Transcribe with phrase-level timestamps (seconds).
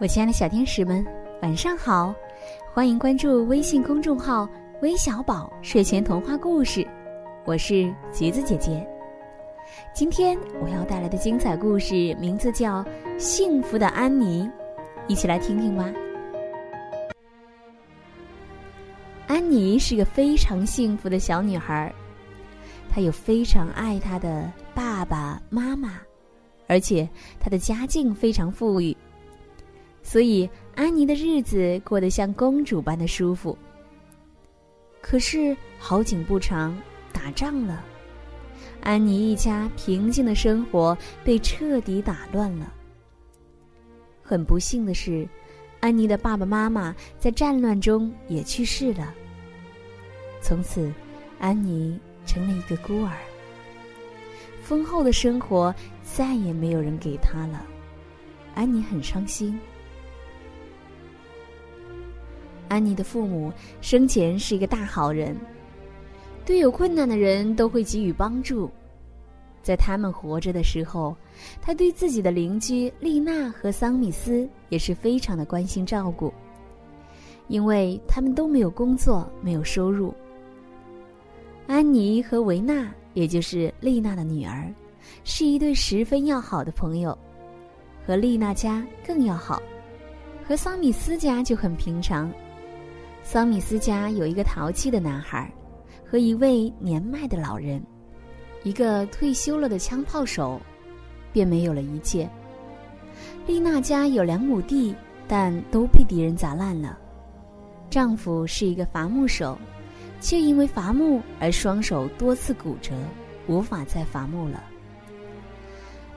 [0.00, 1.04] 我亲爱的小天使们，
[1.42, 2.14] 晚上好！
[2.72, 4.48] 欢迎关注微信公众号
[4.80, 6.88] “微小宝睡前童话故事”，
[7.44, 8.88] 我是橘子姐姐。
[9.92, 12.82] 今天我要带来的精彩故事名字叫
[13.18, 14.42] 《幸福的安妮》，
[15.06, 15.92] 一起来听听吧。
[19.26, 21.92] 安妮是个非常幸福的小女孩，
[22.88, 26.00] 她有非常爱她的爸爸妈妈，
[26.68, 27.06] 而且
[27.38, 28.96] 她的家境非常富裕。
[30.02, 33.56] 所以，安妮的日子过得像公主般的舒服。
[35.00, 36.76] 可是好景不长，
[37.12, 37.84] 打仗了，
[38.82, 42.72] 安妮一家平静的生活被彻底打乱了。
[44.22, 45.28] 很不幸的是，
[45.80, 49.14] 安妮的爸爸妈妈在战乱中也去世了。
[50.40, 50.92] 从此，
[51.38, 53.12] 安妮成了一个孤儿。
[54.62, 57.66] 丰厚的生活再也没有人给她了，
[58.54, 59.58] 安妮很伤心。
[62.70, 65.36] 安妮的父母生前是一个大好人，
[66.46, 68.70] 对有困难的人都会给予帮助。
[69.60, 71.16] 在他们活着的时候，
[71.60, 76.32] 他对自己的邻居丽娜和桑米斯也是非常的关心照顾，
[77.48, 80.14] 因为他们都没有工作，没有收入。
[81.66, 84.72] 安妮和维娜，也就是丽娜的女儿，
[85.24, 87.18] 是一对十分要好的朋友，
[88.06, 89.60] 和丽娜家更要好，
[90.46, 92.32] 和桑米斯家就很平常。
[93.32, 95.48] 桑米斯家有一个淘气的男孩，
[96.04, 97.80] 和一位年迈的老人，
[98.64, 100.60] 一个退休了的枪炮手，
[101.32, 102.28] 便没有了一切。
[103.46, 104.92] 丽娜家有两亩地，
[105.28, 106.98] 但都被敌人砸烂了。
[107.88, 109.56] 丈夫是一个伐木手，
[110.20, 112.92] 却因为伐木而双手多次骨折，
[113.46, 114.64] 无法再伐木了。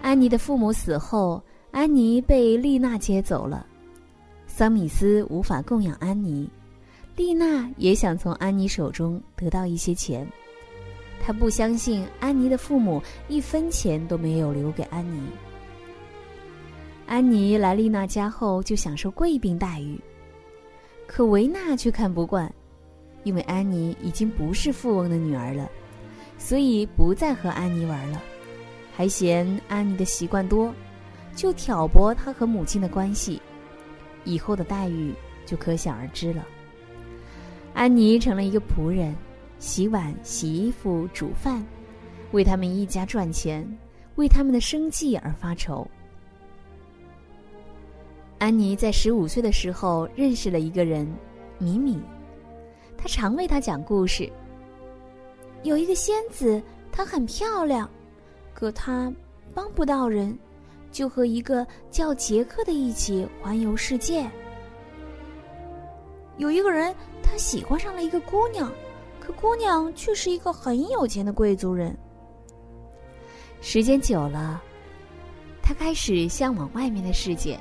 [0.00, 3.66] 安妮的父母死后，安妮被丽娜接走了。
[4.46, 6.48] 桑米斯无法供养安妮。
[7.14, 10.26] 丽娜也想从安妮手中得到一些钱，
[11.20, 15.20] 她不相信安妮的父母一分钱都没有留给安妮。
[17.06, 20.00] 安妮来丽娜家后就享受贵宾待遇，
[21.06, 22.50] 可维娜却看不惯，
[23.24, 25.70] 因为安妮已经不是富翁的女儿了，
[26.38, 28.22] 所以不再和安妮玩了，
[28.96, 30.72] 还嫌安妮的习惯多，
[31.36, 33.38] 就挑拨她和母亲的关系，
[34.24, 35.12] 以后的待遇
[35.44, 36.42] 就可想而知了。
[37.74, 39.14] 安妮成了一个仆人，
[39.58, 41.64] 洗碗、洗衣服、煮饭，
[42.32, 43.66] 为他们一家赚钱，
[44.16, 45.86] 为他们的生计而发愁。
[48.38, 51.10] 安妮在十五岁的时候认识了一个人，
[51.58, 52.00] 米米，
[52.96, 54.30] 他常为他讲故事。
[55.62, 57.88] 有一个仙子，她很漂亮，
[58.52, 59.12] 可她
[59.54, 60.38] 帮不到人，
[60.90, 64.30] 就和一个叫杰克的一起环游世界。
[66.36, 66.94] 有一个人。
[67.32, 68.70] 他喜欢上了一个姑娘，
[69.18, 71.96] 可姑娘却是一个很有钱的贵族人。
[73.62, 74.62] 时间久了，
[75.62, 77.58] 他开始向往外面的世界。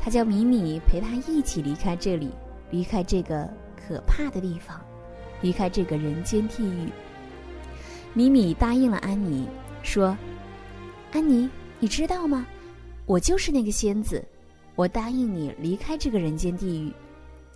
[0.00, 2.30] 他叫米米陪他一起离开这里，
[2.70, 4.80] 离开这个可怕的地方，
[5.42, 6.88] 离开这个人间地狱。
[8.14, 9.46] 米米答应了安妮，
[9.82, 10.16] 说
[11.12, 11.46] ：“安妮，
[11.78, 12.46] 你知道吗？
[13.04, 14.24] 我就是那个仙子，
[14.76, 16.90] 我答应你离开这个人间地狱。”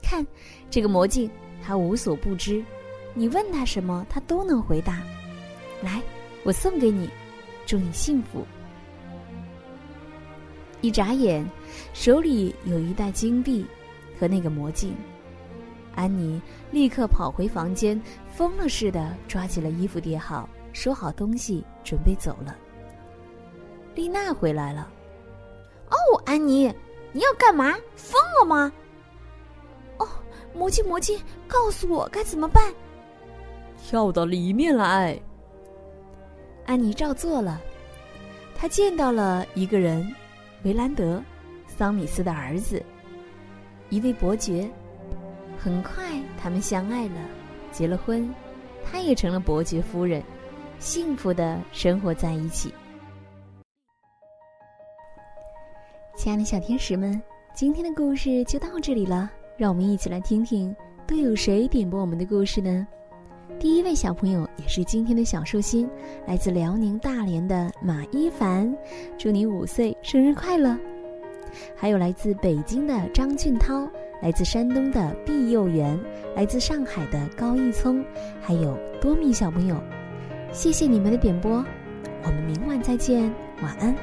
[0.02, 0.26] 看，
[0.68, 1.30] 这个魔镜，
[1.62, 2.62] 他无所不知，
[3.14, 5.00] 你问他什么，他都能回答。
[5.82, 6.02] 来，
[6.44, 7.08] 我送给你，
[7.64, 8.44] 祝你幸福。
[10.80, 11.48] 一眨眼，
[11.92, 13.64] 手里有一袋金币
[14.18, 14.94] 和那个魔镜，
[15.94, 22.56] 安妮立刻跑回房间，疯了似的抓起了衣服叠好，收好东西，准备走了。
[23.94, 24.90] 丽娜回来了。
[25.90, 26.72] 哦，安妮，
[27.12, 27.74] 你要干嘛？
[27.94, 28.72] 疯了吗？
[30.54, 31.18] 魔镜，魔镜，
[31.48, 32.72] 告诉我该怎么办？
[33.78, 35.18] 跳到里面来。
[36.66, 37.60] 安妮照做了。
[38.54, 40.08] 她见到了一个人，
[40.62, 41.20] 维兰德，
[41.66, 42.80] 桑米斯的儿子，
[43.88, 44.70] 一位伯爵。
[45.58, 47.20] 很快，他们相爱了，
[47.70, 48.32] 结了婚，
[48.84, 50.22] 她也成了伯爵夫人，
[50.78, 52.72] 幸福的生活在一起。
[56.16, 57.20] 亲爱的小天使们，
[57.54, 59.30] 今天的故事就到这里了。
[59.56, 60.74] 让我们一起来听听，
[61.06, 62.86] 都有谁点播我们的故事呢？
[63.60, 65.88] 第一位小朋友也是今天的小寿星，
[66.26, 68.74] 来自辽宁大连的马一凡，
[69.18, 70.76] 祝你五岁生日快乐！
[71.76, 73.86] 还有来自北京的张俊涛，
[74.22, 75.98] 来自山东的毕幼元，
[76.34, 78.02] 来自上海的高一聪，
[78.40, 79.76] 还有多米小朋友，
[80.50, 81.64] 谢谢你们的点播，
[82.24, 83.30] 我们明晚再见，
[83.62, 83.94] 晚安。